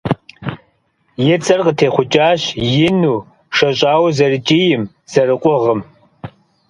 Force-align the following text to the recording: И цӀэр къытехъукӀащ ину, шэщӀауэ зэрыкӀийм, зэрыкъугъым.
И 1.33 1.35
цӀэр 1.43 1.59
къытехъукӀащ 1.65 2.41
ину, 2.87 3.15
шэщӀауэ 3.55 4.09
зэрыкӀийм, 4.17 4.83
зэрыкъугъым. 5.11 5.81